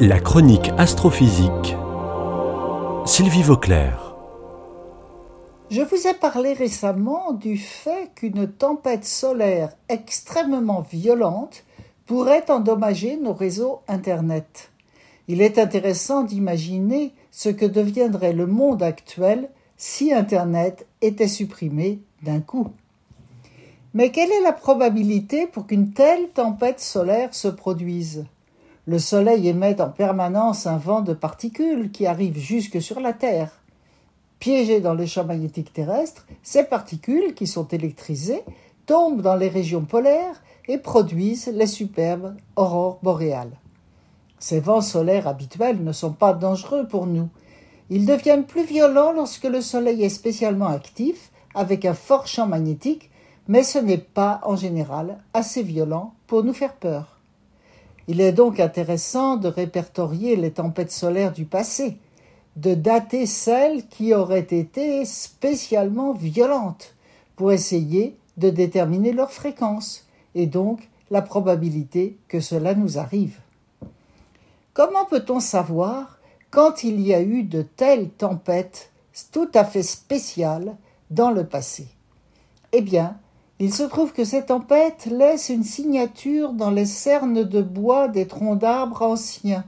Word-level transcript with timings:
La 0.00 0.20
chronique 0.20 0.70
astrophysique. 0.78 1.74
Sylvie 3.04 3.42
Vauclair. 3.42 4.14
Je 5.72 5.82
vous 5.82 6.06
ai 6.06 6.14
parlé 6.14 6.52
récemment 6.52 7.32
du 7.32 7.56
fait 7.56 8.08
qu'une 8.14 8.46
tempête 8.46 9.04
solaire 9.04 9.70
extrêmement 9.88 10.82
violente 10.82 11.64
pourrait 12.06 12.48
endommager 12.48 13.16
nos 13.16 13.32
réseaux 13.32 13.80
Internet. 13.88 14.70
Il 15.26 15.42
est 15.42 15.58
intéressant 15.58 16.22
d'imaginer 16.22 17.12
ce 17.32 17.48
que 17.48 17.66
deviendrait 17.66 18.34
le 18.34 18.46
monde 18.46 18.84
actuel 18.84 19.48
si 19.76 20.12
Internet 20.12 20.86
était 21.02 21.26
supprimé 21.26 21.98
d'un 22.22 22.38
coup. 22.38 22.68
Mais 23.94 24.12
quelle 24.12 24.30
est 24.30 24.42
la 24.42 24.52
probabilité 24.52 25.48
pour 25.48 25.66
qu'une 25.66 25.90
telle 25.90 26.28
tempête 26.28 26.78
solaire 26.78 27.34
se 27.34 27.48
produise? 27.48 28.26
Le 28.88 28.98
Soleil 28.98 29.46
émet 29.46 29.82
en 29.82 29.90
permanence 29.90 30.66
un 30.66 30.78
vent 30.78 31.02
de 31.02 31.12
particules 31.12 31.90
qui 31.90 32.06
arrive 32.06 32.38
jusque 32.38 32.80
sur 32.80 33.00
la 33.00 33.12
Terre. 33.12 33.50
Piégées 34.38 34.80
dans 34.80 34.94
les 34.94 35.06
champs 35.06 35.26
magnétiques 35.26 35.74
terrestres, 35.74 36.26
ces 36.42 36.64
particules, 36.64 37.34
qui 37.34 37.46
sont 37.46 37.68
électrisées, 37.68 38.42
tombent 38.86 39.20
dans 39.20 39.36
les 39.36 39.50
régions 39.50 39.84
polaires 39.84 40.42
et 40.68 40.78
produisent 40.78 41.48
les 41.48 41.66
superbes 41.66 42.34
aurores 42.56 42.98
boréales. 43.02 43.58
Ces 44.38 44.58
vents 44.58 44.80
solaires 44.80 45.28
habituels 45.28 45.84
ne 45.84 45.92
sont 45.92 46.14
pas 46.14 46.32
dangereux 46.32 46.86
pour 46.88 47.06
nous. 47.06 47.28
Ils 47.90 48.06
deviennent 48.06 48.46
plus 48.46 48.64
violents 48.64 49.12
lorsque 49.12 49.44
le 49.44 49.60
Soleil 49.60 50.02
est 50.02 50.08
spécialement 50.08 50.68
actif, 50.68 51.30
avec 51.54 51.84
un 51.84 51.92
fort 51.92 52.26
champ 52.26 52.46
magnétique, 52.46 53.10
mais 53.48 53.64
ce 53.64 53.78
n'est 53.78 53.98
pas 53.98 54.40
en 54.44 54.56
général 54.56 55.18
assez 55.34 55.62
violent 55.62 56.14
pour 56.26 56.42
nous 56.42 56.54
faire 56.54 56.72
peur. 56.72 57.17
Il 58.08 58.22
est 58.22 58.32
donc 58.32 58.58
intéressant 58.58 59.36
de 59.36 59.48
répertorier 59.48 60.34
les 60.34 60.50
tempêtes 60.50 60.90
solaires 60.90 61.32
du 61.32 61.44
passé, 61.44 61.98
de 62.56 62.74
dater 62.74 63.26
celles 63.26 63.86
qui 63.86 64.14
auraient 64.14 64.40
été 64.40 65.04
spécialement 65.04 66.14
violentes, 66.14 66.94
pour 67.36 67.52
essayer 67.52 68.16
de 68.38 68.48
déterminer 68.48 69.12
leur 69.12 69.30
fréquence, 69.30 70.06
et 70.34 70.46
donc 70.46 70.88
la 71.10 71.20
probabilité 71.20 72.16
que 72.28 72.40
cela 72.40 72.74
nous 72.74 72.98
arrive. 72.98 73.38
Comment 74.72 75.04
peut-on 75.04 75.38
savoir 75.38 76.18
quand 76.50 76.84
il 76.84 77.00
y 77.00 77.12
a 77.12 77.20
eu 77.20 77.42
de 77.42 77.60
telles 77.62 78.08
tempêtes 78.08 78.90
tout 79.32 79.50
à 79.54 79.64
fait 79.64 79.82
spéciales 79.82 80.76
dans 81.10 81.30
le 81.30 81.44
passé? 81.44 81.88
Eh 82.72 82.80
bien, 82.80 83.18
il 83.60 83.74
se 83.74 83.82
trouve 83.82 84.12
que 84.12 84.24
cette 84.24 84.46
tempête 84.46 85.06
laisse 85.06 85.48
une 85.48 85.64
signature 85.64 86.52
dans 86.52 86.70
les 86.70 86.86
cernes 86.86 87.42
de 87.42 87.60
bois 87.60 88.06
des 88.06 88.26
troncs 88.26 88.58
d'arbres 88.58 89.02
anciens. 89.02 89.64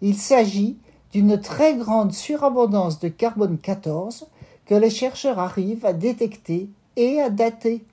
Il 0.00 0.16
s'agit 0.16 0.78
d'une 1.12 1.38
très 1.38 1.74
grande 1.74 2.12
surabondance 2.12 2.98
de 2.98 3.08
carbone 3.08 3.58
14 3.58 4.26
que 4.64 4.74
les 4.74 4.90
chercheurs 4.90 5.38
arrivent 5.38 5.84
à 5.84 5.92
détecter 5.92 6.70
et 6.96 7.20
à 7.20 7.28
dater. 7.28 7.84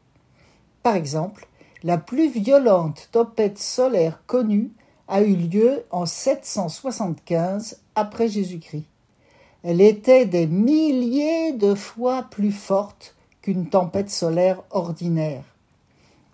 Par 0.82 0.96
exemple, 0.96 1.48
la 1.84 1.98
plus 1.98 2.30
violente 2.30 3.10
tempête 3.12 3.58
solaire 3.58 4.22
connue 4.28 4.72
a 5.10 5.22
eu 5.22 5.36
lieu 5.36 5.84
en 5.92 6.06
775 6.06 7.82
après 7.96 8.30
Jésus-Christ. 8.30 8.86
Elle 9.64 9.82
était 9.82 10.26
des 10.26 10.48
milliers 10.48 11.52
de 11.52 11.76
fois 11.76 12.24
plus 12.24 12.52
forte 12.52 13.16
qu'une 13.48 13.70
tempête 13.70 14.10
solaire 14.10 14.62
ordinaire. 14.72 15.46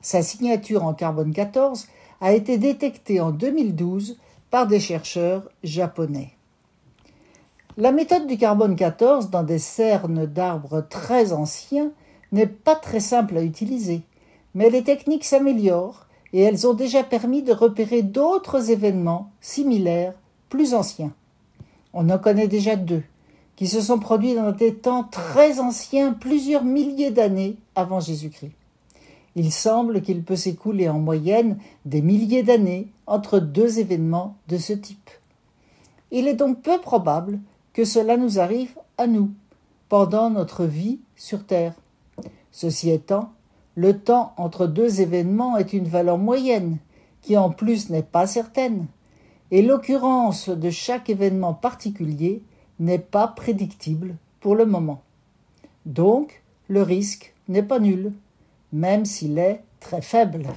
Sa 0.02 0.24
signature 0.24 0.84
en 0.84 0.96
carbone 0.96 1.32
14 1.32 1.86
a 2.22 2.34
été 2.34 2.58
détectée 2.58 3.22
en 3.22 3.30
2012 3.30 4.18
par 4.50 4.66
des 4.66 4.80
chercheurs 4.80 5.48
japonais. 5.64 6.32
La 7.78 7.92
méthode 7.92 8.26
du 8.26 8.36
carbone 8.36 8.76
14 8.76 9.30
dans 9.30 9.44
des 9.44 9.60
cernes 9.60 10.26
d'arbres 10.26 10.82
très 10.90 11.34
anciens 11.34 11.92
n'est 12.32 12.48
pas 12.48 12.76
très 12.76 13.00
simple 13.00 13.38
à 13.38 13.44
utiliser, 13.44 14.02
mais 14.56 14.72
les 14.72 14.84
techniques 14.84 15.24
s'améliorent 15.24 16.08
et 16.34 16.42
elles 16.42 16.66
ont 16.66 16.74
déjà 16.74 17.04
permis 17.04 17.44
de 17.44 17.54
repérer 17.54 18.02
d'autres 18.02 18.72
événements 18.72 19.30
similaires 19.40 20.16
plus 20.50 20.74
anciens. 20.74 21.14
On 21.94 22.10
en 22.10 22.18
connaît 22.18 22.48
déjà 22.48 22.76
deux 22.76 23.04
qui 23.56 23.68
se 23.68 23.82
sont 23.82 24.00
produits 24.00 24.36
dans 24.36 24.52
des 24.52 24.74
temps 24.76 25.04
très 25.04 25.60
anciens, 25.60 26.14
plusieurs 26.14 26.64
milliers 26.64 27.12
d'années 27.12 27.58
avant 27.76 28.00
Jésus-Christ. 28.00 28.52
Il 29.36 29.52
semble 29.52 30.02
qu'il 30.02 30.24
peut 30.24 30.36
s'écouler 30.36 30.90
en 30.90 31.00
moyenne 31.00 31.58
des 31.86 32.02
milliers 32.02 32.44
d'années 32.44 32.88
entre 33.08 33.40
deux 33.40 33.80
événements 33.80 34.36
de 34.48 34.58
ce 34.58 34.74
type. 34.74 35.10
Il 36.12 36.28
est 36.28 36.36
donc 36.36 36.62
peu 36.62 36.80
probable 36.80 37.40
que 37.74 37.86
cela 37.86 38.18
nous 38.18 38.40
arrive 38.40 38.76
à 38.98 39.08
nous, 39.08 39.32
pendant 39.90 40.30
notre 40.30 40.66
vie 40.66 41.00
sur 41.16 41.46
Terre. 41.46 41.74
Ceci 42.52 42.92
étant, 42.92 43.32
le 43.76 43.98
temps 44.00 44.34
entre 44.38 44.68
deux 44.68 45.02
événements 45.02 45.58
est 45.58 45.74
une 45.74 45.88
valeur 45.88 46.20
moyenne, 46.20 46.78
qui 47.24 47.38
en 47.38 47.50
plus 47.50 47.90
n'est 47.90 48.04
pas 48.04 48.28
certaine, 48.28 48.86
et 49.50 49.64
l'occurrence 49.64 50.50
de 50.50 50.70
chaque 50.70 51.10
événement 51.10 51.54
particulier 51.54 52.44
n'est 52.84 53.00
pas 53.00 53.28
prédictible 53.28 54.16
pour 54.40 54.56
le 54.56 54.66
moment. 54.66 55.02
Donc, 55.86 56.44
le 56.68 56.82
risque 56.82 57.34
n'est 57.48 57.64
pas 57.64 57.80
nul, 57.80 58.12
même 58.72 59.06
s'il 59.06 59.38
est 59.38 59.62
très 59.80 60.02
faible. 60.02 60.48